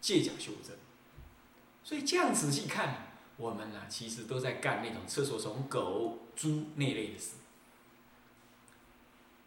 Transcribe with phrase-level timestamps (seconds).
[0.00, 0.76] 借假修真。
[1.82, 7.32] 所以这样仔细看，我们呢其实都在干那种厕所虫、狗、猪那类的事。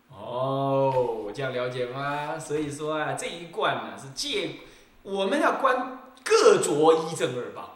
[0.10, 2.38] 哦，我这样了解吗？
[2.38, 4.58] 所以说啊，这一贯呢是借
[5.04, 7.71] 我们要观各着一正二报。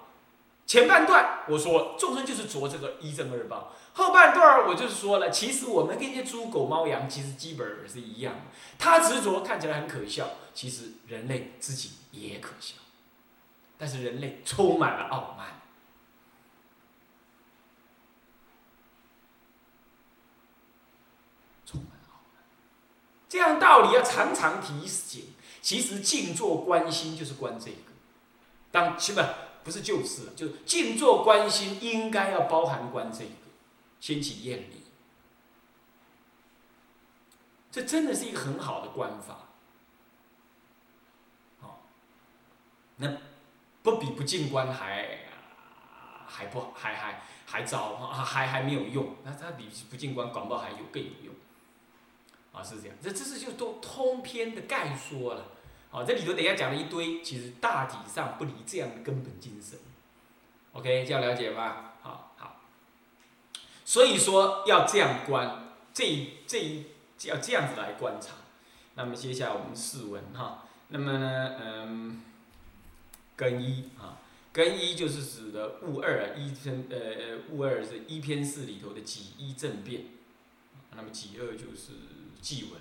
[0.66, 8.42] 前半段我说众生就是着这个一正二报，后半段我就是说了，其实我们跟这些猪狗猫羊其实基本是一样的。
[8.80, 12.76] 他执着看起来很可笑，其实人类自己也可笑。
[13.78, 15.62] 但是人类充满了傲慢。
[21.66, 22.44] 充满傲慢
[23.30, 25.36] 这样道理要常常提醒。
[25.62, 27.92] 其实静坐观心就是观这个，
[28.72, 29.24] 当起码
[29.66, 33.32] 不是就是，就是静坐观心应该要包含观这个，
[34.00, 34.84] 先起厌离。
[37.72, 39.40] 这真的是一个很好的观法。
[41.60, 41.82] 好，
[42.98, 43.18] 那
[43.82, 45.26] 不比不静观还
[46.28, 49.16] 还不还还还糟啊，还还没有用。
[49.24, 51.34] 那它比不静观广报还有更有用。
[52.54, 55.46] 啊，是这样，这这是就都通篇的概说了。
[55.96, 59.80] 好，这里头等下讲了一堆，其实大体上不离这样的根本精神。
[60.74, 61.94] OK，这样了解吗？
[62.02, 62.60] 好好。
[63.86, 66.04] 所以说要这样观，这
[66.46, 66.84] 这一
[67.24, 68.34] 要这样子来观察。
[68.96, 72.22] 那么接下来我们试问哈，那么呢，嗯，
[73.38, 74.20] 更一啊，
[74.52, 80.04] 更一就是指的物二一篇，呃呃，物二是一篇四里头的己一正变，
[80.94, 81.94] 那么己二就是。
[82.42, 82.74] 记文，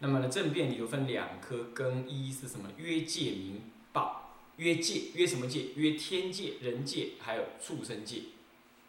[0.00, 2.70] 那么呢，正变里头分两科，根一是什么？
[2.76, 5.66] 约界名报，约界约什么界？
[5.74, 8.22] 约天界、人界，还有畜生界，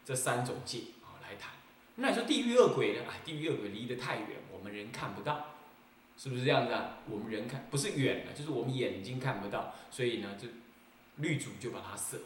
[0.05, 1.53] 这三种界啊来谈。
[1.95, 3.01] 那你说地狱恶鬼呢？
[3.07, 5.55] 啊，地狱恶鬼离得太远，我们人看不到，
[6.15, 6.99] 是不是这样子啊？
[7.09, 10.47] 我们人看不是远了，就是我们眼睛看不到，所以呢，就
[11.17, 12.23] 律主就把它舍了。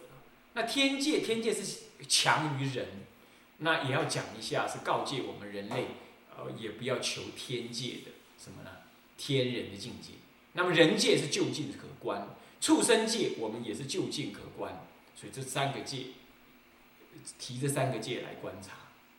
[0.56, 2.86] 那天界，天界是强于人，
[3.60, 5.86] 那也要讲一下，是告诫我们人类。
[6.36, 8.10] 呃，也不要求天界的
[8.44, 8.70] 什么呢？
[9.18, 10.14] 天人的境界。
[10.54, 12.28] 那么人界是就近可观，
[12.60, 14.86] 畜生界我们也是就近可观。
[15.16, 16.08] 所以这三个界，
[17.40, 18.72] 提这三个界来观察，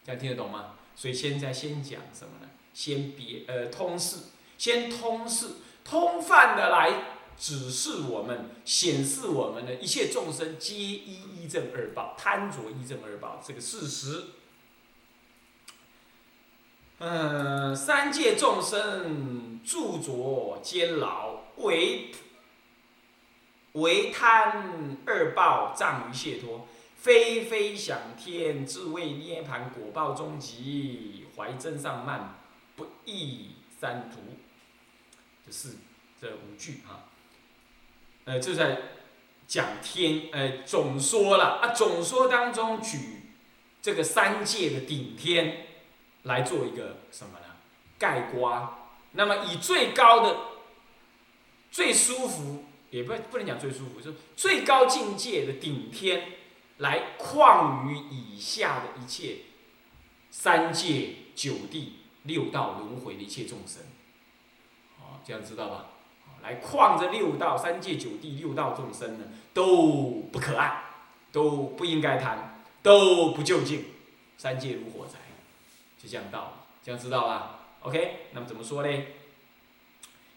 [0.04, 0.74] 这样听得懂吗？
[0.94, 2.50] 所以现在先讲什么呢？
[2.74, 4.18] 先别呃通释，
[4.58, 5.46] 先通释，
[5.84, 7.04] 通泛的来
[7.38, 14.24] 指示我们，显示我们的一切众生皆一一正二报，贪着一正二报这个事实。
[17.06, 22.10] 嗯，三界众生著着监牢，为
[23.72, 26.66] 为贪二报障于解脱，
[26.96, 32.38] 非非想天，自谓涅盘果报终极，怀真上慢，
[32.74, 34.20] 不异三途。
[35.44, 35.76] 这是
[36.18, 37.12] 这五句啊，
[38.24, 38.78] 呃，就在
[39.46, 42.98] 讲天，呃，总说了啊，总说当中举
[43.82, 45.66] 这个三界的顶天。
[46.24, 47.46] 来做一个什么呢？
[47.98, 48.80] 盖瓜。
[49.12, 50.36] 那么以最高的、
[51.70, 56.32] 最舒服，也不不能讲最舒服，就是最高境界的顶天，
[56.78, 59.36] 来况于以下的一切
[60.30, 63.82] 三界九地六道轮回的一切众生。
[64.98, 65.86] 哦，这样知道吧？
[66.42, 70.82] 来况这六道三界九地六道众生呢，都不可爱，
[71.32, 73.84] 都不应该贪，都不就近。
[74.36, 75.23] 三界如火柴。
[76.04, 79.04] 就这样道理，这样知道吧？OK，那么怎么说呢？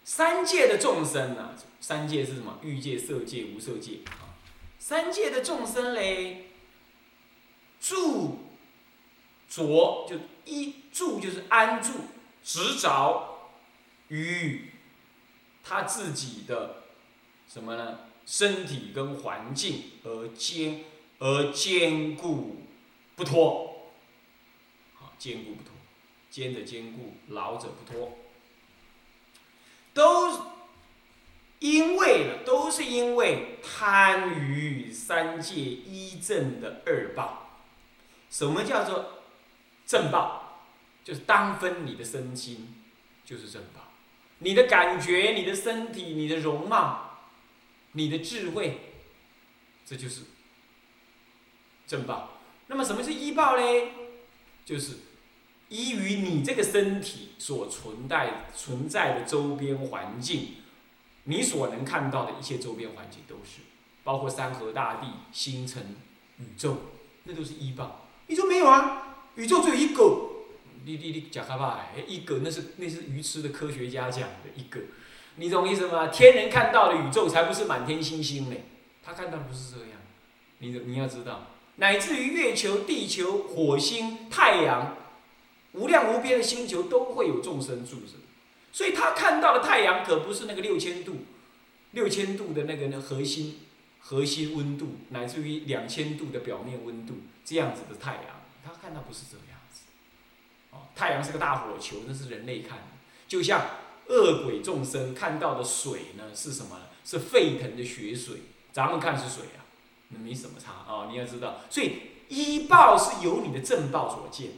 [0.06, 1.54] 三界的众生呢？
[1.82, 2.58] 三界是什么？
[2.62, 4.40] 欲界、色界、无色界啊。
[4.80, 6.52] 三界的众生嘞，
[7.82, 8.40] 住
[9.50, 11.92] 着就一住就是安住，
[12.42, 13.50] 执着
[14.08, 14.72] 于
[15.62, 16.84] 他自己的
[17.46, 18.00] 什么呢？
[18.26, 20.86] 身体跟环境而坚
[21.20, 22.62] 而坚固
[23.18, 23.77] 不脱。
[25.18, 25.72] 坚固不脱，
[26.30, 28.18] 坚者坚固，牢者不脱，
[29.94, 30.56] 都
[31.60, 37.60] 因为了，都是因为贪于三界一正的二报。
[38.30, 39.24] 什么叫做
[39.86, 40.62] 正报？
[41.04, 42.76] 就是当分你的身心，
[43.26, 43.92] 就是正报。
[44.40, 47.22] 你的感觉，你的身体，你的容貌，
[47.94, 48.94] 你的智慧，
[49.84, 50.22] 这就是
[51.88, 52.38] 正报。
[52.68, 53.94] 那么什么是医报嘞？
[54.64, 55.07] 就是。
[55.70, 60.50] 依于你这个身体所存在存在的周边环境，
[61.26, 63.62] 你所能看到的一切周边环境都是，
[64.04, 65.96] 包括山河大地、星辰、
[66.40, 66.78] 宇宙，
[67.24, 68.08] 那都是依报。
[68.28, 69.04] 你说没有啊？
[69.36, 70.30] 宇宙只有一个，
[70.86, 71.88] 你你你讲开吧？
[72.08, 74.80] 一个那是那是愚痴的科学家讲的一个，
[75.36, 76.08] 你懂意思吗？
[76.08, 78.56] 天人看到的宇宙才不是满天星星呢，
[79.04, 79.90] 他看到的不是这样。
[80.60, 84.96] 你你要知道，乃至于月球、地球、火星、太阳，
[85.74, 88.14] 无量无边的星球都会有众生住着，
[88.72, 91.18] 所以他看到的太阳可不是那个六千度、
[91.92, 93.60] 六千度的那个呢核心
[94.00, 97.16] 核心温度，乃至于两千度的表面温度
[97.46, 99.82] 这样子的太阳，他看到不是这样子。
[100.72, 102.84] 哦，太阳是个大火球，那是人类看的，
[103.28, 103.62] 就像。
[104.10, 106.80] 恶鬼众生看到的水呢是什么？
[107.04, 108.38] 是沸腾的血水，
[108.72, 109.68] 咱们看是水啊，
[110.08, 111.10] 那没什么差啊。
[111.12, 111.92] 你要知道，所以
[112.30, 114.52] 一报是由你的正报所见，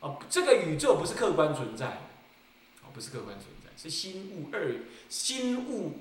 [0.00, 1.86] 哦，这个宇宙不是客观存在，
[2.82, 4.76] 哦，不是客观存在，是心物二
[5.08, 6.00] 心物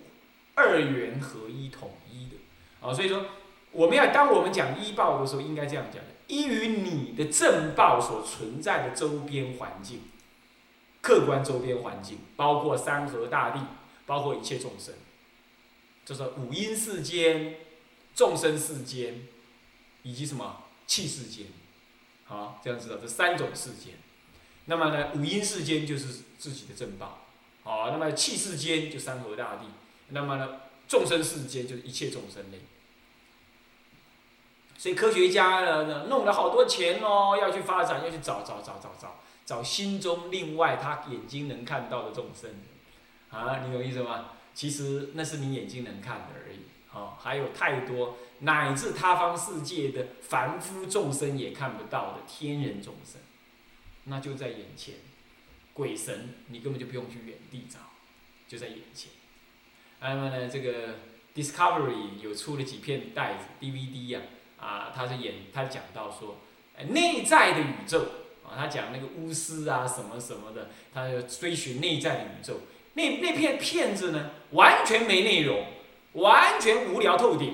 [0.56, 2.38] 二元合一统一的，
[2.82, 3.26] 啊，所以说
[3.72, 10.02] 我们要当我们讲一报的时候，应该这样讲的：依于你的正报所存在的周边环境。
[11.00, 13.66] 客观周边环境，包括山河大地，
[14.06, 14.94] 包括一切众生，
[16.04, 17.56] 就是五阴世间、
[18.14, 19.22] 众生世间，
[20.04, 21.46] 以及什么气世间，
[22.28, 23.96] 好，这样知道这三种世间。
[24.66, 27.22] 那么呢，五阴世间就是自己的正报，
[27.64, 29.66] 好，那么气世间就山河大地，
[30.10, 32.60] 那么呢，众生世间就是一切众生类。
[34.78, 39.16] 所以科学家呢，弄了好多钱哦，要去发展，要去找找找找找。
[39.46, 42.52] 找心中另外他眼睛能看到的众生，
[43.30, 44.32] 啊，你懂意思吗？
[44.54, 46.60] 其实那是你眼睛能看的而已，
[46.92, 53.20] 哦，还有太多乃至他方世界的凡夫众生也看不到的天人众生，
[54.06, 54.96] 那就在眼前，
[55.74, 57.80] 鬼神你根本就不用去远地找，
[58.48, 59.12] 就在眼前。
[60.00, 60.96] 那么呢，这个
[61.36, 64.22] Discovery 有出了几片袋子 DVD 呀，
[64.60, 66.38] 啊，他是演他讲到说，
[66.90, 68.06] 内在的宇宙。
[68.48, 72.62] 啊，他讲那个巫师啊，什么什么的，他要追寻内在的宇宙。
[72.94, 75.66] 那那片片子呢，完全没内容，
[76.14, 77.54] 完全无聊透顶。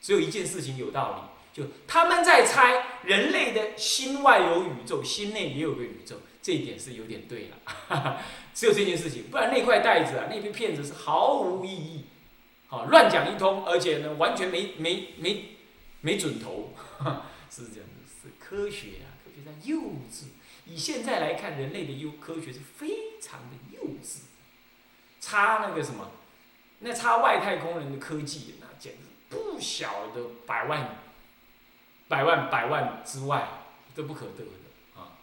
[0.00, 6.16] 只有一件事情有道理，就他们在猜人类的心外有宇宙，心内也有个宇宙。
[6.42, 8.22] 这一点是有点对了，
[8.54, 12.06] 只有这件事情，不然那块袋子啊，那片片子是毫无意义，
[12.66, 15.50] 好乱讲一通，而且呢，完全没没没
[16.00, 16.72] 没准头，
[17.50, 19.20] 是这样子，是科学啊。
[19.22, 19.78] 科学在幼
[20.10, 20.28] 稚，
[20.64, 24.20] 以现在来看，人类的优科学是非常的幼稚。
[25.20, 26.10] 差那个什么，
[26.78, 30.98] 那差外太空人的科技，那简直不晓得百万、
[32.08, 33.48] 百万、百万之外
[33.94, 35.16] 都不可得的啊。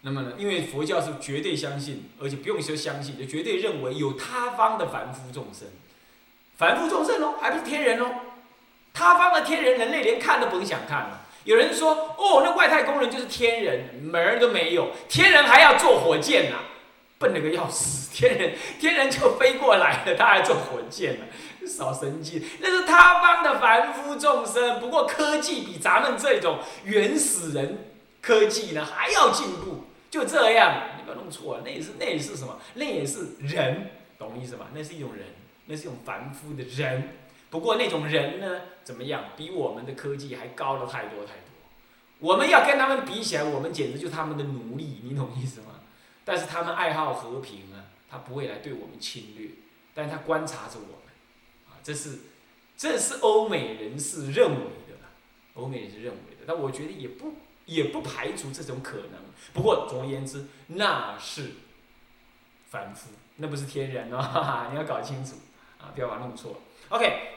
[0.00, 5.68] 那么呢，因为佛教是绝对相信，而且不用说相信，就绝对认为有他方的凡夫众生，
[6.56, 8.06] 凡夫众生哦，还不是天人哦，
[8.94, 11.20] 他方的天人，人类连看都甭想看了。
[11.44, 14.92] 有人说：“哦，那外太空人就是天人，门儿都没有。
[15.10, 16.56] 天人还要坐火箭呐，
[17.18, 18.10] 笨了个要死。
[18.14, 21.26] 天人，天人就飞过来了，他还坐火箭呢，
[21.66, 22.42] 少神经。
[22.60, 27.90] 那是他方的凡夫众生，不过科技比咱们这种原始人
[28.20, 29.84] 科技呢还要进步。
[30.10, 32.58] 就这样，你不要弄错了，那也是那也是什么？
[32.74, 34.66] 那也是人，懂我意思吗？
[34.72, 35.26] 那是一种人，
[35.66, 37.10] 那是一种凡夫的人。”
[37.50, 39.24] 不过那种人呢，怎么样？
[39.36, 41.50] 比我们的科技还高了太多太多。
[42.18, 45.66] 我们要跟他们比起来，我们简直就是他们的奴隶，你懂我意思吗？
[46.24, 49.50] 但是他们爱好和平啊，他不会来对我们侵略，
[49.94, 51.13] 但是他观察着我们，
[51.84, 52.18] 这是
[52.76, 54.96] 这是欧美人士认为的，
[55.54, 56.44] 欧美人士认为的。
[56.46, 57.34] 但我觉得也不
[57.66, 59.20] 也不排除这种可能。
[59.52, 61.52] 不过总而言之，那是
[62.70, 65.36] 凡夫，那不是天人哦， 你要搞清楚
[65.78, 66.60] 啊，不要把它弄错。
[66.88, 67.30] OK。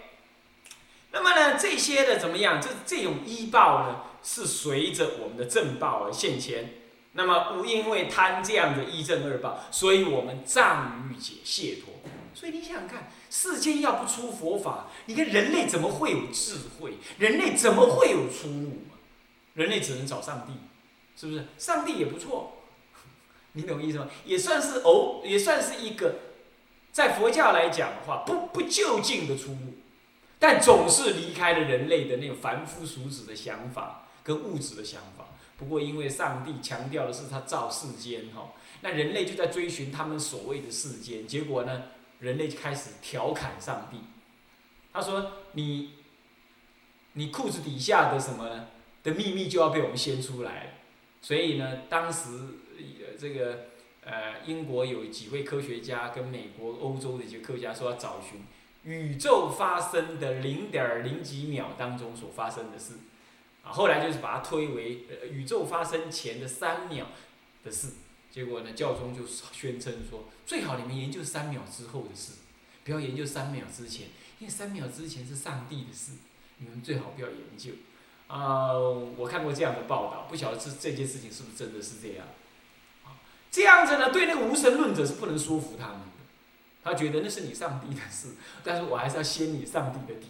[1.10, 2.62] 那么呢，这些的怎么样？
[2.62, 6.74] 这这种医报呢，是随着我们的正报而现前。
[7.14, 11.94] 那么无因为贪这样的一正二报，所以我们障欲解解脱。
[12.38, 16.94] 所以你想想看，世间要不出佛法，你看人类怎么会有智慧？
[17.18, 18.84] 人类怎么会有出路？
[19.56, 20.54] 人类只能找上帝，
[21.20, 21.48] 是不是？
[21.58, 22.58] 上帝也不错，
[23.54, 24.08] 你懂意思吗？
[24.24, 26.14] 也算是偶，也算是一个，
[26.92, 29.74] 在佛教来讲的话，不不就近的出路。
[30.38, 35.26] 但总是离开了人类的那种凡夫俗子的想法跟物质的想法。
[35.58, 41.28] 不过，因为上帝强调的是他造世间哈，那人类就在追寻他们所谓的世间。
[41.28, 41.86] 结果呢，
[42.20, 44.00] 人类就开始调侃上帝。
[44.92, 45.94] 他说：“你，
[47.14, 48.68] 你裤子底下的什么
[49.04, 50.80] 的秘密就要被我们掀出来。”
[51.22, 52.30] 所以呢，当时
[53.18, 53.66] 这个
[54.02, 58.42] 呃，英国有几位科学家跟美国、欧洲的一些科学家说要找寻。
[58.84, 62.94] 宇宙发生的零点零几秒当中所发生的事，
[63.62, 67.08] 啊，后来就是把它推为呃宇宙发生前的三秒
[67.66, 67.96] 的事，
[68.38, 72.34] 结果呢，教宗就宣称说，最好你们研究三秒之后的事，
[72.84, 76.12] 不要研究三秒之前，因为三秒之前是上帝的事，
[76.60, 77.72] 你们最好不要研究。
[78.28, 82.28] 啊，我看过这样的报道，不晓得这这件事情是不是真的是这样。
[83.06, 83.18] 啊，
[83.50, 86.24] 这样子呢，对那个无神论者是不能说服他们的，
[86.84, 90.28] 他觉得那是你上帝的事，但是我还是要掀你上帝的底，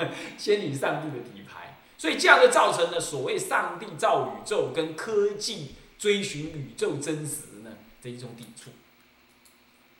[0.38, 7.70] 掀你上帝的底牌，所以这样就造成了所谓上帝造宇宙跟科技追寻宇宙真实呢
[8.02, 8.72] 的一种抵触。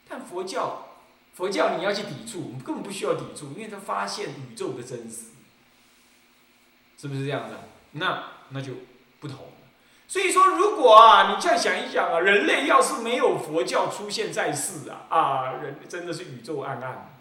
[0.09, 0.99] 但佛教，
[1.32, 5.26] 佛教你要去抵触，我们根本不需要抵触，因为他发现宇宙的真实。
[6.99, 7.54] 是不是这样子？
[7.92, 8.73] 那那就
[9.21, 9.52] 不同。
[10.09, 17.16] 所以说，如果啊，你这样想一想啊，人类要是没有佛教出现在世啊，啊，人真的是宇宙暗暗，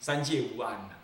[0.00, 1.01] 三界无安的。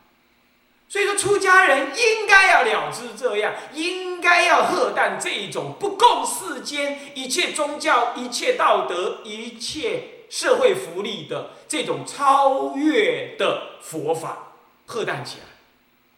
[0.89, 14.55] 所以说，出家人应该要了知这样，应该要喝淡这一种不共世间一切宗教、一切道德、一切社会福利的这种超越的佛法，
[14.87, 15.45] 喝淡起来。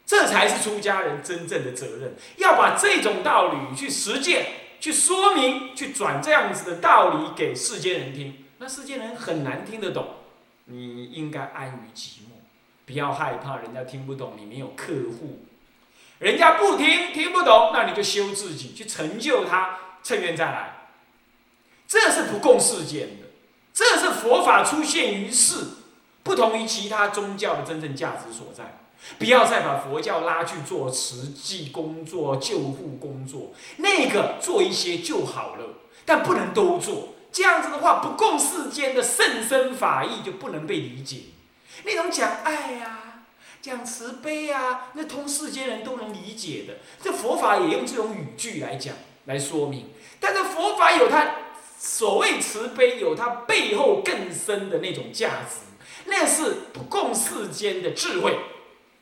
[0.06, 4.46] 这才是出家人真正的责任，要把这种道理去实践、
[4.80, 8.44] 去说明、去转这样子的道理给世间人听。
[8.58, 10.06] 那世间人很难听得懂，
[10.66, 12.29] 你应该安于寂寞，
[12.90, 15.46] 不要害怕人家听不懂，你没有客户，
[16.18, 20.88] 人家不听听不懂，那你就修自己，去成就他，趁愿再来。
[21.86, 23.26] 这是不共世间的，
[23.72, 25.64] 这是佛法出现于世，
[26.24, 28.78] 不同于其他宗教的真正价值所在。
[29.18, 37.14] 不要再把佛教拉去做慈济工作、救护工作，那个做一些就好了，但不能都做。
[37.32, 41.18] 这样子的话，不共世间的甚深法义就不能被理解。
[41.84, 43.24] 那种讲爱呀、
[43.60, 46.78] 讲慈悲呀，那通世间人都能理解的。
[47.02, 48.94] 这佛法也用这种语句来讲
[49.26, 51.36] 来说明，但是佛法有它
[51.78, 55.56] 所谓慈悲，有它背后更深的那种价值，
[56.06, 58.38] 那是不共世间的智慧。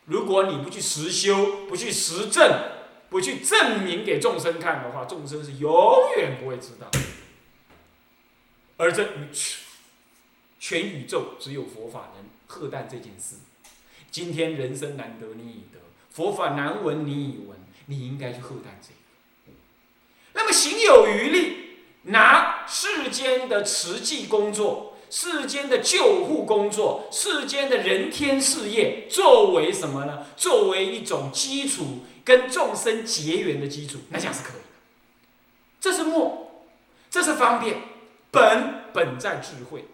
[0.07, 2.51] 如果你不去实修，不去实证，
[3.11, 5.71] 不去证明给众生看的话，众生是永
[6.17, 6.91] 远不会知道。
[8.77, 9.29] 而这宇
[10.61, 13.37] 全宇宙只有佛法能喝淡这件事。
[14.11, 15.79] 今天人生难得你已得，
[16.11, 19.57] 佛法难闻你已闻，你应该去喝淡这个。
[20.33, 21.57] 那么行有余力，
[22.03, 24.97] 拿世间的慈济工作。
[25.11, 30.27] 世间的救护工作，世间的人天事业，作为什么呢？
[30.37, 34.67] 作为一种基础，跟众生结缘的基础，那讲是可以的。
[35.81, 36.67] 这是末，
[37.09, 37.81] 这是方便，
[38.31, 39.87] 本本在智慧。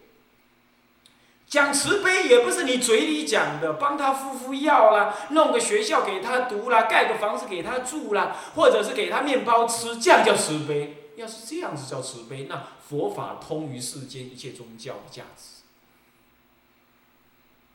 [1.55, 11.13] 讲慈悲也不是你嘴里讲的，帮他敷敷药啦，弄个学校给他读啦，盖个房子给他住啦，或者是给他面包吃，这样叫慈悲。
[11.15, 15.63] 要是这样子叫慈悲，那佛法通于世间一切宗教的价值，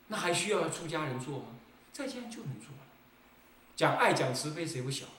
[0.08, 1.46] 那还需要出家人做吗？
[1.94, 2.68] 在家就能做。
[3.78, 5.12] 讲爱讲慈悲，谁不晓得？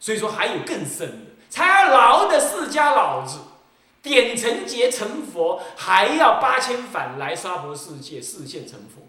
[0.00, 3.38] 所以说还有更深的，才要劳的释迦老子
[4.02, 9.02] 点成劫成佛，还要八千反来娑婆世界视现成佛，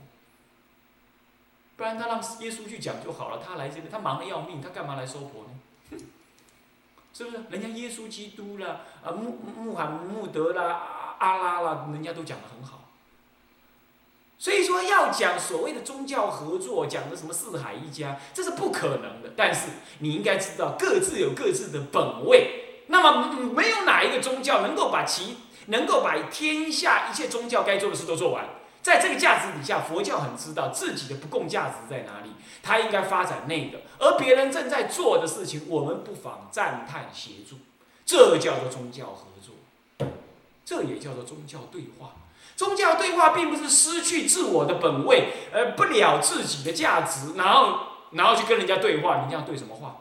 [1.77, 3.41] 不然他让耶稣去讲就好了。
[3.45, 5.49] 他来这边，他忙得要命，他干嘛来娑婆呢？
[7.13, 7.43] 是不是？
[7.49, 12.89] 人家耶稣基督啦，啊穆穆罕默德啦，阿拉啦，人家都讲得很好。
[14.37, 19.33] 所以说要讲所谓的宗教合作，讲的什么四海一家，这是不可能的。
[19.37, 19.69] 但是
[19.99, 22.70] 你应该知道，各自有各自的本位。
[22.91, 28.45] 那么没有哪一个宗教能够把其能够把天下一切宗教该做的事都做完。
[28.81, 32.31] 在这个价值底下，佛教很知道自己的不共价值在哪里，
[32.63, 37.57] 他应该发展内的，而别人正在做的事情，我们不妨赞叹协助，
[38.05, 40.07] 这叫做宗教合作，
[40.65, 42.09] 这也叫做宗教对话。
[42.57, 47.79] 宗教对话并不是失去自我的本位，而不了自己的价值，然后
[48.11, 49.97] 然后去跟人家对话，你这样对什么话？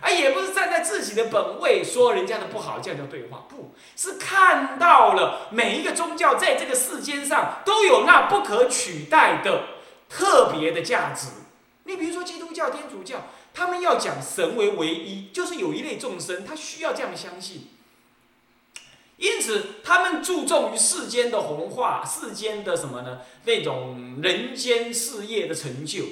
[0.00, 3.46] 啊，也不是站在自己的本位说人家的不好，这样叫对话。
[3.48, 9.62] 不是看到了每一个宗教在这个世间上都有那不可取代的
[10.08, 11.28] 特别的价值。
[11.84, 17.68] 你比如说基督教、天主教，他们要讲神为唯一，就是有一类众生他需要这样相信。
[19.16, 23.20] 因此，他们注重于世间的红化，世间的什么呢？
[23.44, 26.04] 那种人间事业的成就。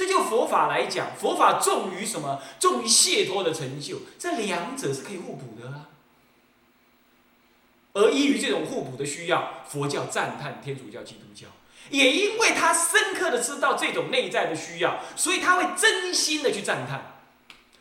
[0.00, 2.40] 这就佛法来讲，佛法重于什么？
[2.58, 3.98] 重于解脱的成就。
[4.18, 5.88] 这两者是可以互补的啊。
[7.92, 11.48] 而依于这种互补的需要，佛教赞叹天主教、基督教，
[11.90, 17.20] 也因为他深刻的知道这种内在的需要，所以他会真心的去赞叹。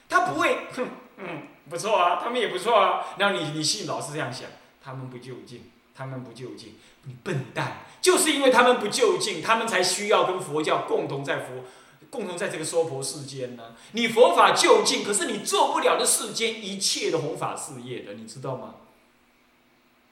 [0.10, 3.06] 他不会，哼，嗯，不错啊，他们也不错啊。
[3.18, 4.50] 然后你你信老是这样想，
[4.84, 11.64] 他们不就近，他们不就近，你笨蛋，就是因为他们不就近，他们才需要跟佛教共同在佛，
[12.10, 13.76] 共同在这个娑婆世间呢。
[13.92, 18.76] 你佛法就近，可是你做不了的世间一切的弘法事业的，你知道吗？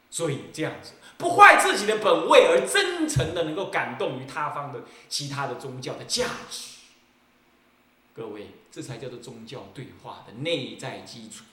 [0.09, 6.77] 所以这样子，不坏自己的本位，而真诚的能够感动于他方的其他的宗教的价值。
[8.15, 11.43] 各位，这才叫做宗教对话的内在基础。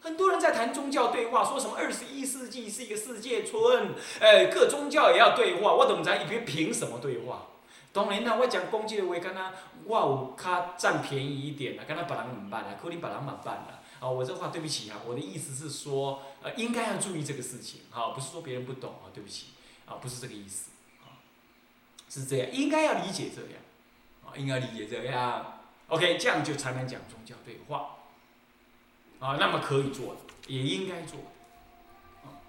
[0.00, 5.72] 很多人在谈宗教对话，说什么二十一世纪是一个世界村，哎，各宗教也要对话。
[5.74, 7.46] 我怎知伊凭凭什么对话？
[7.92, 9.42] 当然啦，我讲攻击的话，敢若
[9.84, 13.80] 我有较占便宜一点啦，敢若别人唔捌啦，可能别人嘛捌啦。
[14.00, 19.50] 啊，我这话对不起啊，我的意思是说，呃，应该要注意这个事情，哈，不是说别人不懂啊，对不起，
[19.86, 20.70] 啊，不是这个意思，
[21.02, 21.22] 啊，
[22.08, 23.62] 是这样，应该要理解这样，
[24.26, 27.98] 啊，应该理解这样，OK，这样就才能讲宗教对话，
[29.20, 30.16] 啊，那么可以做，
[30.48, 31.20] 也应该做，
[32.24, 32.42] 啊，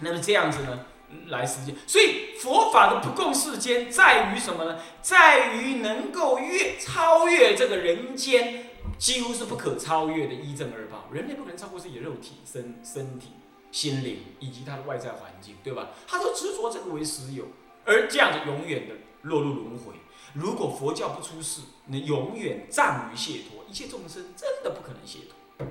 [0.00, 0.84] 那么这样子呢，
[1.28, 4.78] 来实践，所以佛法的不共世间在于什么呢？
[5.02, 8.70] 在于能够越超越这个人间。
[8.96, 13.30] 几乎是不可超越的一正二报，人类不能超过自己的肉体、身身体、
[13.72, 15.88] 心灵以及他的外在环境，对吧？
[16.06, 17.44] 他都执着这个为实有，
[17.84, 19.94] 而这样子永远的落入轮回。
[20.32, 25.18] 如果佛教不出世，你永远暂于解脱，一切众生真的不可能解
[25.58, 25.66] 脱，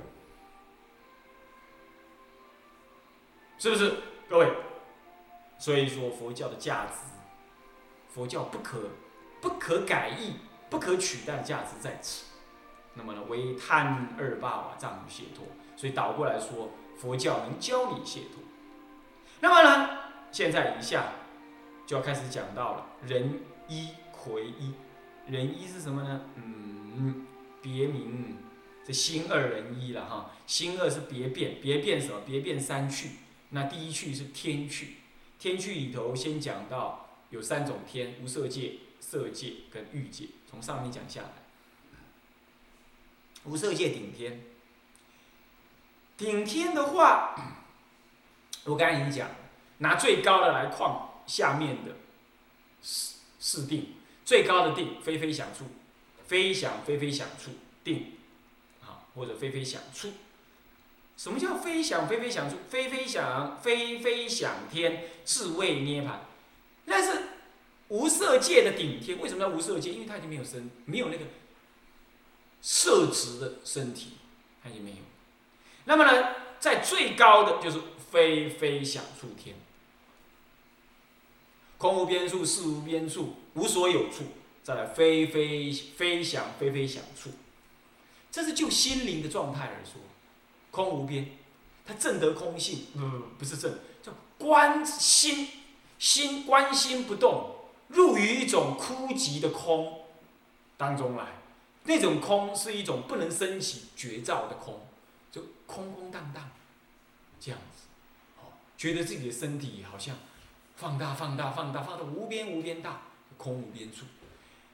[3.58, 3.94] 是不是？
[4.30, 4.52] 各位，
[5.64, 6.96] 所以说佛教的价值，
[8.10, 8.90] 佛教不可
[9.40, 10.34] 不可改易、
[10.70, 12.26] 不可取代价值在此。
[12.96, 15.46] 那么呢，为贪二霸啊，藏于解脱。
[15.78, 18.44] 所以倒过来说，佛教能教你解脱。
[19.40, 20.00] 那么呢，
[20.34, 21.14] 现在一下
[21.88, 23.40] 就要开始讲到了人
[23.70, 24.74] 一魁一。
[25.28, 26.24] 人一是什么呢？
[26.36, 27.26] 嗯，
[27.62, 28.38] 别名
[28.86, 30.32] 这心二人一了哈。
[30.46, 32.20] 心二是别变，别变什么？
[32.26, 33.12] 别变三趣。
[33.52, 34.96] 那第一趣是天趣。
[35.44, 40.28] 天趣里头先讲到有三种天：无色界、色界跟欲界。
[40.50, 41.30] 从上面讲下来。
[43.44, 44.42] 无色界顶天，
[46.16, 47.36] 顶天的话，
[48.64, 49.32] 我刚才已经讲，
[49.80, 51.92] 拿最高的来框下面的
[52.82, 55.66] 四四定，最高的定非非想处，
[56.26, 57.52] 非想非非想处
[57.84, 58.14] 定，
[58.82, 60.10] 啊，或者非非想处。
[61.18, 62.58] 什么叫非想非非想处？
[62.70, 66.12] 非非想非非想天，自谓涅槃。
[66.86, 67.22] 那是
[67.90, 69.20] 无色界的顶天。
[69.20, 69.92] 为什么叫无色界？
[69.92, 71.26] 因为它已经没有生，没有那个。
[72.66, 74.14] 色执的身体，
[74.64, 74.98] 它也没有。
[75.84, 76.30] 那么呢，
[76.62, 77.78] 在最高的就是
[78.10, 79.54] 非非想处天，
[81.78, 84.24] 空无边处，事无边处，无所有处，
[84.64, 87.32] 再来非非非想非非想处，
[88.32, 90.00] 这是就心灵的状态而说，
[90.74, 91.30] 空无边，
[91.86, 95.48] 他正得空性，不不不，不是正，叫观心，
[96.00, 97.58] 心观心不动，
[97.90, 100.00] 入于一种枯寂的空。
[100.76, 101.28] 当中来。
[101.86, 104.88] 那种空是一种不能升起绝照的空，
[105.30, 106.50] 就空空荡荡，
[107.42, 107.88] 这样子，
[108.40, 110.16] 哦，觉得自己的身体好像
[110.78, 113.02] 放大、放大、放大，放到无边无边大，
[113.38, 114.06] 空无边处。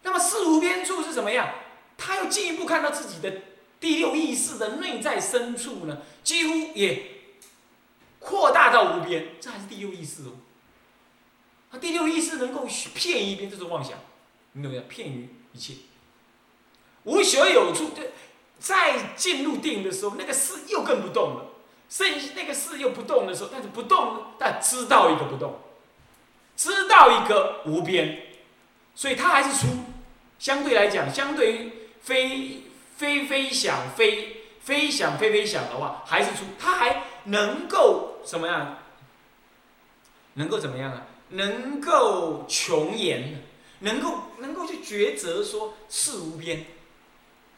[0.04, 1.52] 那么四无边处是怎么样？
[1.98, 3.42] 他又进一步看到自己的
[3.80, 7.04] 第六意识的内在深处呢，几乎也
[8.20, 10.32] 扩大到无边，这还是第六意识哦。
[11.72, 14.00] 他第六意识能够骗一边，这是妄想，
[14.54, 14.84] 你懂没有？
[14.84, 15.74] 骗于一切。
[17.04, 18.04] 无所有处，就
[18.60, 21.46] 再进入定的时候，那个事又更不动了。
[21.90, 25.60] 剩那个事又不动的时候，但是不动，但知道一个不动，
[26.56, 28.28] 知道一个无边，
[28.94, 29.68] 所以它还是出。
[30.38, 32.64] 相对来讲，相对于非
[33.00, 36.44] 非非想非非想非非想的话，还是出。
[36.60, 38.78] 他还能够什么样？
[40.34, 41.08] 能够怎么样啊？
[41.30, 43.42] 能够穷言，
[43.80, 46.66] 能够能够去抉择说事无边。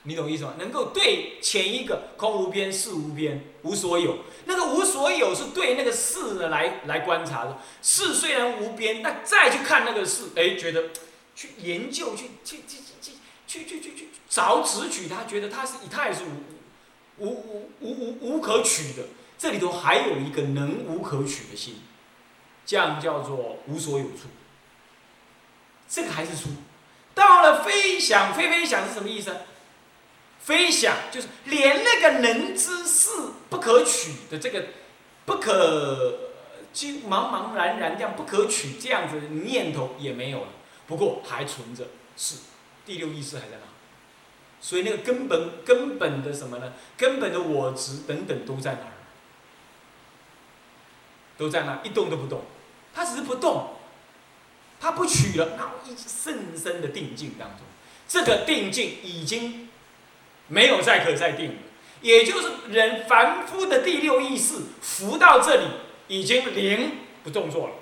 [0.03, 0.53] 你懂意思吗？
[0.59, 7.57] 能够对前一个空无边、事无边、无所有，那个无所有是对那个事呢来来观察的。
[7.81, 10.89] 事虽然无边，但再去看那个事，哎，觉得
[11.35, 13.11] 去研究、去去去去
[13.47, 16.21] 去去去去找直取，他觉得他是他也是
[17.19, 19.03] 无无无无无无可取的。
[19.37, 21.81] 这里头还有一个能无可取的心，
[22.65, 24.29] 这样叫做无所有处。
[25.89, 26.51] 这个还是出。
[27.13, 29.35] 到了非想非非想是什么意思？
[30.39, 33.09] 非想就是连那个能知是
[33.49, 34.67] 不可取的这个
[35.25, 36.31] 不可
[36.71, 40.47] 就茫茫然然这样不可取这样子的念头也没有了，
[40.87, 42.37] 不过还存着是
[42.85, 43.70] 第六意识还在哪？
[44.61, 46.71] 所以那个根本根本的什么呢？
[46.95, 48.93] 根本的我执等等都在哪儿？
[51.37, 52.43] 都在那，一动都不动。
[52.93, 53.77] 他只是不动，
[54.79, 57.61] 他不取了，然后一直深深的定境当中，
[58.07, 59.67] 这个定境已经
[60.47, 61.55] 没有再可再定了。
[62.01, 65.67] 也就是人凡夫的第六意识浮到这里，
[66.07, 67.73] 已经零不动作了，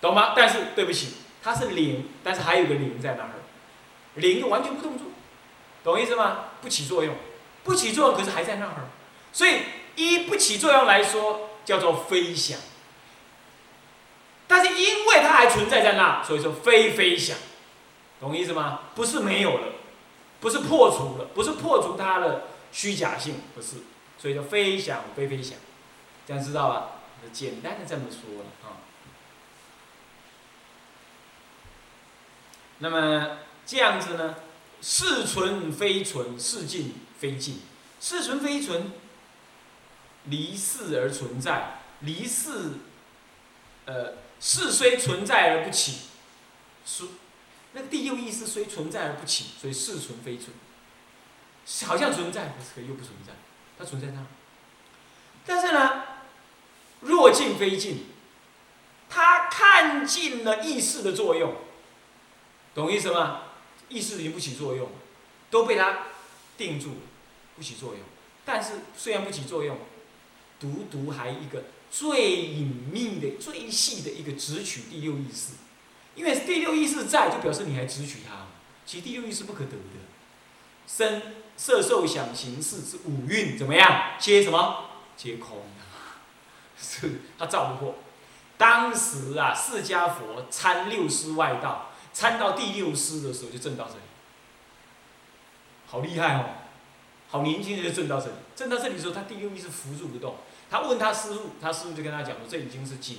[0.00, 0.32] 懂吗？
[0.36, 3.30] 但是对不起，它是零，但是还有个零在那儿，
[4.14, 5.08] 零完全不动作，
[5.86, 6.46] 懂意思吗？
[6.60, 7.14] 不起作用，
[7.62, 8.88] 不起作用，可是还在那儿，
[9.32, 9.60] 所以
[9.94, 12.58] 一不起作用来说叫做非想，
[14.48, 17.38] 但是因为它还存在在那，所以说非非想，
[18.18, 18.80] 懂意思吗？
[18.96, 19.72] 不是没有了，
[20.40, 22.48] 不是破除了，不是破除它的。
[22.72, 23.76] 虚假性不是，
[24.18, 25.56] 所以叫非想非非想，
[26.26, 26.88] 这样知道吧？
[27.32, 28.82] 简单的这么说了啊。
[32.78, 34.34] 那么这样子呢？
[34.80, 37.60] 是存非存，是尽非尽，
[38.00, 38.92] 是存非存，
[40.24, 42.72] 离世而存在，离世，
[43.86, 46.08] 呃，世虽存在而不起，
[46.84, 47.04] 是
[47.72, 50.50] 那个第六意识虽存在而不起，所以是存非存。
[51.84, 53.32] 好像存在，可是又不存在，
[53.78, 54.24] 它存在那。
[55.44, 56.04] 但是呢，
[57.00, 58.06] 若尽非尽，
[59.08, 61.54] 他看尽了意识的作用，
[62.74, 63.42] 懂意思吗？
[63.88, 64.88] 意识已经不起作用，
[65.50, 65.98] 都被他
[66.58, 66.96] 定住，
[67.56, 68.02] 不起作用。
[68.44, 69.78] 但是虽然不起作用，
[70.58, 75.52] 独独还一个最隐秘的、最细的一个直取第六意识，
[76.14, 78.46] 因为第六意识在，就表示你还直取它。
[78.84, 79.76] 其实第六意识不可得的，
[80.86, 81.22] 身。
[81.58, 84.12] 色受想行识之五蕴怎么样？
[84.18, 84.90] 皆什么？
[85.16, 85.62] 皆空。
[86.78, 87.94] 是，他照不破。
[88.58, 94.00] 当时啊，释迦佛参六师外道，参到第六师的时候就证到这里。
[95.86, 96.44] 好厉害哦！
[97.28, 98.32] 好年轻人就证到这里。
[98.56, 100.36] 证到这里的时候，他第六意识扶住不动。
[100.70, 103.18] 他问他师傅，他师傅就跟他讲说：“这已经是顶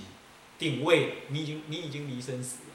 [0.57, 2.73] 顶位了，你已经你已经离生死了。”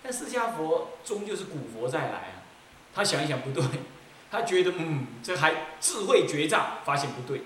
[0.00, 2.46] 但释迦佛终究是古佛再来啊，
[2.94, 3.64] 他想一想不对。
[4.30, 7.42] 他觉得，嗯，这还智慧绝障，发现不对，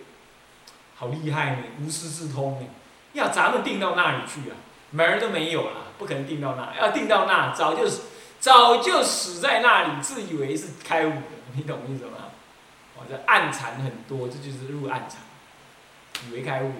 [0.96, 2.66] 好厉害呢，无师自通呢。
[3.14, 4.56] 要咱们定到那里去啊，
[4.90, 6.76] 门儿都没有了，不可能定到那。
[6.76, 7.88] 要定到那，早就
[8.40, 11.22] 早就死在那里，自以为是开悟的，
[11.54, 12.32] 你懂意思吗？
[12.96, 15.20] 哦，这暗禅很多，这就是入暗禅，
[16.28, 16.72] 以为开悟。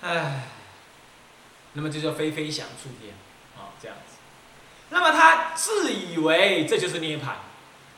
[0.00, 0.44] 唉，
[1.74, 3.12] 那么就叫飞飞翔出天，
[3.54, 4.16] 啊，这样子。
[4.88, 7.34] 那么他自以为这就是涅槃，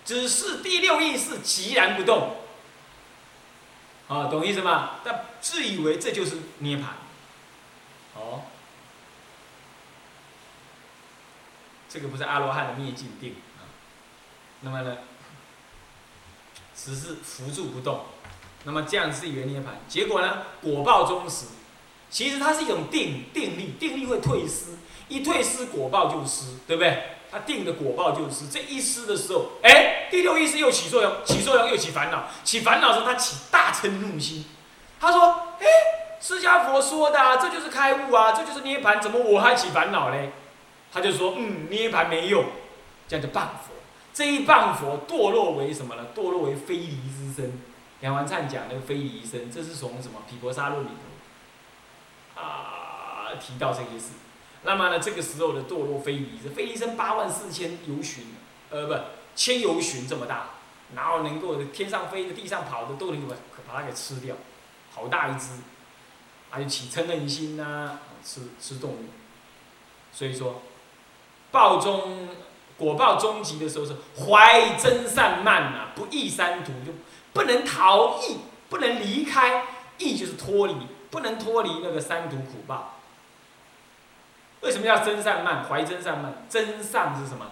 [0.04, 2.38] 只是第六意识寂然不动，
[4.08, 4.96] 啊，懂意思吗？
[5.04, 6.82] 但自以为这就是涅槃，
[8.14, 8.42] 哦，
[11.94, 13.70] 这个不是阿罗汉的灭尽定啊。
[14.62, 14.96] 那么呢，
[16.74, 18.00] 只是扶住不动，
[18.64, 21.46] 那么这样自以为涅槃，结果呢，果报终时，
[22.10, 24.72] 其实它是一种定定力，定力会退失。
[25.06, 27.18] 一退失，果报就失，对不对？
[27.30, 34.46] 他定的果报就失，这一失的时候，哎，第六意识又起作用，起作用又起烦恼，起烦恼时他起大嗔怒心。
[34.98, 35.66] 他说：“哎，
[36.20, 40.32] 释迦佛说的，这就是开悟啊，这就是涅盘，怎么我还起烦恼嘞？”
[40.94, 42.44] 他就说：“嗯，涅盘没用，
[43.08, 43.74] 这样就谤佛。
[44.12, 46.06] 这一谤佛，堕落为什么呢？
[46.14, 47.60] 堕落为非离之身。
[48.00, 50.90] 梁完灿讲那个非离身，这是从什么《毗婆沙论》里
[52.36, 54.12] 头啊提到这些事。”
[54.62, 58.26] 那么呢，这个时候的堕落非离，这非离身八万四千游巡，
[58.70, 58.94] 呃，不，
[59.34, 60.50] 千游巡这么大，
[60.94, 63.34] 然后能够天上飞的、地上跑的，都能够
[63.66, 64.36] 把它给吃掉，
[64.92, 65.48] 好大一只，
[66.50, 69.04] 还有起嗔恨心呐，吃吃动物。
[70.12, 70.62] 所以说，
[71.54, 72.28] 报中
[72.76, 76.92] 果报终极的时候是怀真善慢呐，不异三途，就
[77.32, 78.38] 不能逃逸，
[78.68, 79.64] 不能离开，
[79.98, 80.74] 逸就是脱离，
[81.12, 82.96] 不能脱离那个三途苦报。
[84.62, 85.62] 为什么要真善慢？
[85.62, 87.46] 怀真善慢，真善是什么？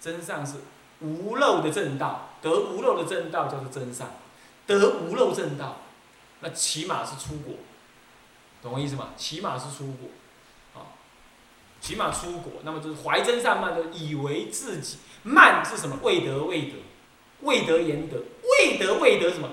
[0.00, 0.58] 真善是
[1.00, 4.10] 无漏的正道，得无漏的正道叫做真善，
[4.66, 5.78] 得无漏正道，
[6.40, 7.56] 那起码是出果，
[8.62, 9.08] 懂我意思吗？
[9.16, 10.08] 起码是出果，
[11.84, 15.98] 起码出果，那么就是怀真善慢的，以为自己慢是什么？
[16.02, 16.72] 未得未得，
[17.42, 19.50] 未得言得，未得未得什么？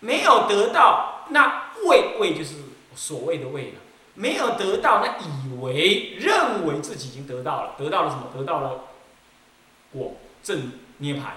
[0.00, 2.54] 没有得到，那未未就是
[2.94, 3.80] 所谓的未了。
[4.14, 8.30] 没有得到，那以为认为自己已经得到了，得到了什么？
[8.34, 8.84] 得到了
[9.92, 11.34] 果正涅盘，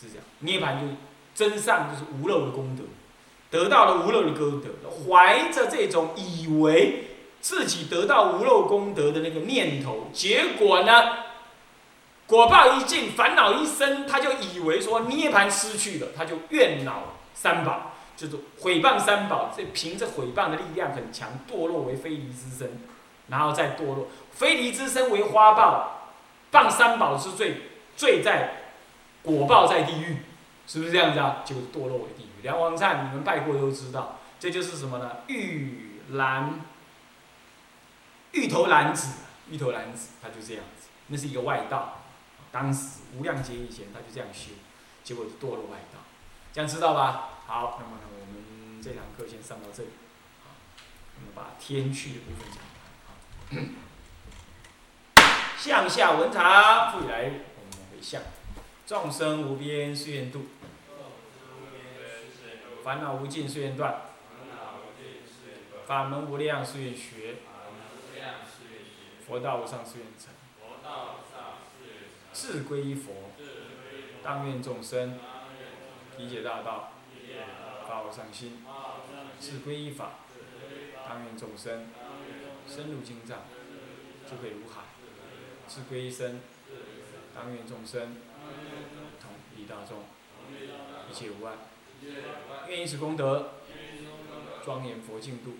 [0.00, 0.24] 是这样。
[0.38, 0.94] 涅盘就是
[1.34, 2.84] 真善就是无漏的功德，
[3.50, 7.04] 得到了无漏的功德，怀着这种以为
[7.48, 10.92] 自己得到无漏功德的那个念头，结果呢，
[12.26, 22.82] 果报一尽，烦恼一生，他就以为说涅盘失去了，他就怨恼三宝，就是毁谤三宝，这凭着毁谤的力量很强，堕落为非离之身，
[23.28, 26.10] 然后再堕落非离之身为花报，
[26.52, 27.62] 谤三宝之罪，
[27.96, 28.74] 罪在
[29.22, 30.18] 果报在地狱，
[30.66, 31.42] 是不是这样子啊？
[31.46, 32.42] 就堕落为地狱。
[32.42, 35.12] 梁王灿，你们拜过都知道，这就是什么呢？
[35.28, 36.60] 玉兰，
[38.32, 39.08] 芋头篮子，
[39.50, 42.02] 芋头篮子，他就这样子，那是一个外道。
[42.50, 44.52] 当时无量劫以前，他就这样修，
[45.04, 45.98] 结果就堕落外道，
[46.52, 47.28] 这样知道吧？
[47.46, 49.88] 好，那么，我们这堂课先上到这里，
[50.44, 50.56] 啊，
[51.16, 52.58] 我们把天趣的部分讲。
[55.16, 58.22] 完，向下文长，复以来我们回向，
[58.86, 60.46] 众生无边誓愿度，
[62.82, 64.02] 烦恼无尽誓愿断，
[65.86, 67.36] 法门无量誓愿学，
[69.28, 70.32] 佛道无上誓愿成。
[72.32, 73.12] 志归依佛，
[74.22, 75.18] 当愿众生
[76.16, 76.92] 理解大道，
[77.86, 78.52] 发无上心；
[79.38, 80.12] 志归依法，
[81.06, 81.88] 当愿众生
[82.66, 83.40] 深入经藏，
[84.26, 84.84] 智慧如海；
[85.68, 86.40] 志归一生，
[87.34, 88.16] 当愿众生
[89.20, 90.04] 同理大众，
[91.10, 91.52] 一切无碍。
[92.66, 93.50] 愿以此功德，
[94.64, 95.56] 庄严佛净土，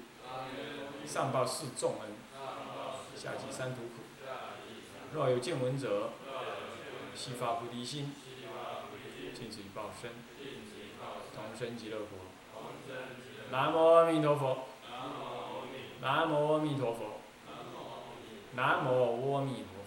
[1.06, 2.10] 上报四重恩，
[3.18, 4.04] 下济三途苦。
[5.12, 6.10] 若有见闻者，
[7.16, 8.14] 悉发菩提心，
[9.34, 10.12] 尽此一报身，
[11.34, 12.06] 同生极乐国。
[13.50, 14.68] 南无阿弥陀佛。
[16.00, 17.18] 南无阿弥陀佛。
[18.54, 19.77] 南无阿弥陀佛。